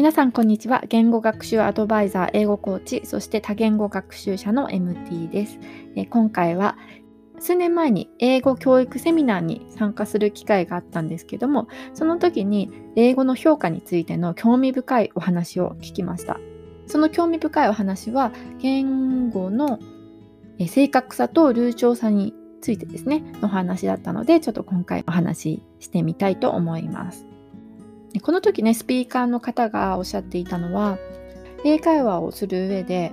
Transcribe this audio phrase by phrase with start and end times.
[0.00, 0.82] 皆さんこんにちは。
[0.88, 5.58] 言語学習アドバイザー英語コーチそして多言語学習者の MT です。
[5.94, 6.78] え今回は
[7.38, 16.40] 数年前に英語教育セミナーに参加する機会があったんですけどもその時に英語の評価についての興味深いお話を聞きました。
[16.86, 19.78] その興味深いお話は言語の
[20.66, 22.32] 正確さと流暢さに
[22.62, 27.29] ついてですねの話だったのでちょっと今回お話ししてみたいと思います。
[28.18, 30.98] この時ね、スピーカーの方がおっしゃっていたのは、
[31.64, 33.12] 英会話をする上で、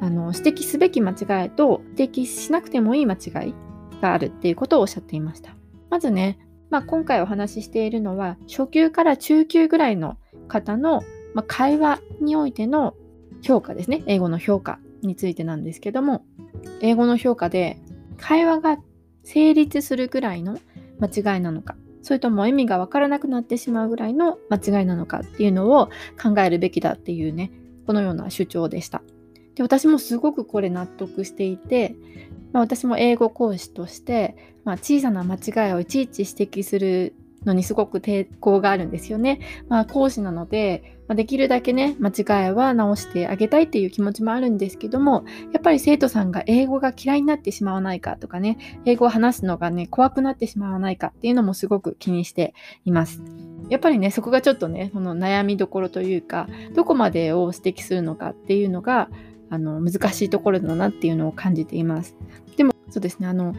[0.00, 3.54] あの指摘すべき間違いと指摘しなくてもいい間違い
[4.00, 5.56] があるっていうことをおっしゃっていました。
[5.90, 6.38] まずね、
[6.70, 10.16] まあ、今回お話ししているのは、初級から中級ぐらいの
[10.48, 11.02] 方の、
[11.34, 12.94] まあ、会話においての
[13.42, 14.02] 評価ですね。
[14.06, 16.24] 英語の評価についてなんですけども、
[16.80, 17.78] 英語の評価で
[18.18, 18.78] 会話が
[19.22, 20.58] 成立するぐらいの
[21.00, 21.76] 間違いなのか、
[22.06, 25.86] それとも意味が分からなくなってしまうぐらいの間違いなのかっていうのを
[26.22, 27.50] 考えるべきだっていうね、
[27.84, 29.02] このような主張でした。
[29.56, 31.96] で私もすごくこれ納得していて、
[32.52, 37.12] まあ、私も英語講師として、まあ、小さな間違いをいちいち指摘する
[37.46, 39.40] のにすごく抵抗があるんですよね。
[39.68, 53.22] まあ、講師なので、ま、できるだけね、間違いは直してあげたいっていう気持ちもあるんですけども、やっぱり生徒さんが英語が嫌いになってしまわないかとかね、英語を話すのがね、怖くなってしまわないかっていうのもすごく気にしています。
[53.68, 59.08] やっぱりね、そこがちょっとね、この悩みどころというか、どこまでを指摘するのかっていうのが、
[59.48, 62.16] あの、難しいところだなっていうのを感じています。
[62.56, 63.54] でも、そうですね、あの、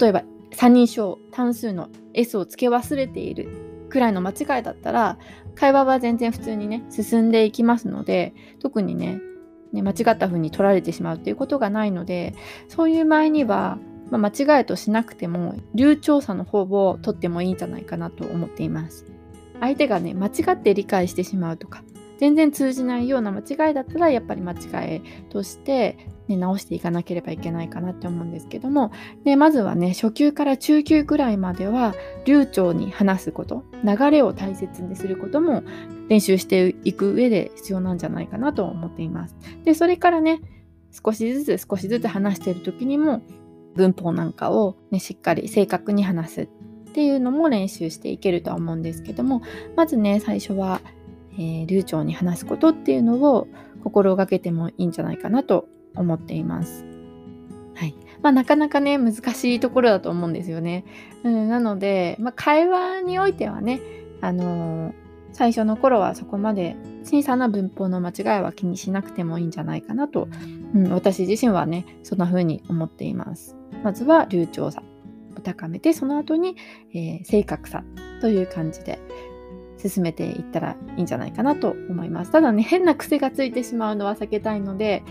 [0.00, 3.48] 例えば、三人称単数の S を付け忘れている
[3.88, 5.18] くらいの間違いだったら
[5.54, 9.20] 会話は全然普通にね進んでいきますので特にね
[9.72, 12.34] ね間違った風に取られてしまうっていうことがないので
[12.68, 13.78] そういう場合には、
[14.10, 19.06] まあ、間違いとしなくても流暢さの方を取ってもいいんじゃないかなと思っています。
[19.60, 21.84] 相手がね間違って理解してしまうとか
[22.18, 25.98] 全然通じないような間違いだったらやっぱり間違いとして、
[26.36, 28.92] ね、直していかなければいけないかなって思うんですけども、
[29.24, 31.94] ね、まずはね初級から中級ぐらいまでは
[32.24, 33.64] 流暢に話すこと。
[33.84, 35.64] 流れを大切にすることも
[36.08, 39.36] 練習していく上で必要なんじゃないかなと思っています。
[39.64, 40.40] でそれからね
[40.92, 43.22] 少しずつ少しずつ話している時にも
[43.74, 46.48] 文法なんかを、ね、しっかり正確に話すっ
[46.94, 49.42] ていうのも練習していけるとは思うんですけども。
[49.76, 50.80] まずね最初は
[51.38, 53.48] えー、流暢に話すことっていうのを
[53.82, 55.66] 心がけてもいいんじゃないかなと
[55.96, 56.84] 思っています。
[57.74, 60.84] はいまあ、なかなかね難しいところだと思うんですよね。
[61.24, 63.80] うん、なので、まあ、会話においてはね、
[64.20, 64.92] あのー、
[65.32, 70.28] 最初の頃はそこまで小さな文法の間違いは気にしなくてもいいんじゃないかなと、
[70.74, 73.56] うん、私自身はねそんな風に思っています。
[73.82, 74.82] まずは流暢さ
[75.36, 76.56] を高めてその後に、
[76.94, 77.82] えー、正確さ
[78.20, 79.00] という感じで
[79.88, 82.30] 進めていったらいいんじゃないかなと思います。
[82.30, 85.02] ただね、変な癖がついてしまうのは避けたいので、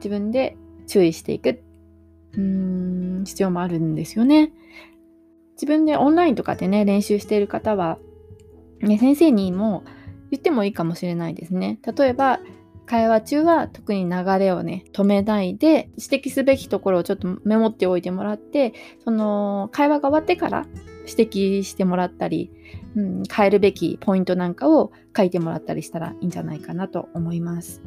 [0.00, 0.56] 自分で
[0.86, 1.62] 注意していく、
[2.32, 2.40] うー
[3.20, 4.52] ん、必要もあるんですよね。
[5.54, 7.98] 自分でオンラインとかでね、練習している方は、
[8.80, 9.84] ね、先生にも
[10.30, 11.78] 言ってもいいかもしれないですね。
[11.96, 12.40] 例えば、
[12.86, 18.72] 会話中は特に流れをね、止めないで、指摘すべきところをちょっとメモっておいてもらって、
[19.04, 20.66] その会話が終わってから
[21.06, 22.50] 指摘してもらったり、
[22.96, 27.82] うん、変えるべきポイントなんかを書いてもらったりしたらいいんじゃないかなと思います。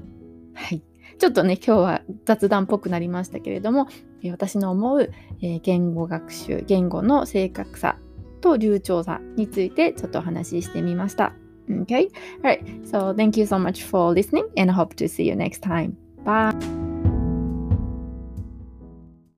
[0.53, 0.83] はい。
[1.19, 3.87] ちょっとね、今日は雑談っぽくなりましたけれども、
[4.31, 7.97] 私の思う、え、言語学習、言語の正確さ
[8.41, 11.33] と流暢さについてちょっとお話ししてみました。
[11.69, 12.09] Okay?
[12.41, 15.61] Alright, so thank you so much for listening and I hope to see you next
[15.61, 15.93] time.
[16.25, 16.82] Bye!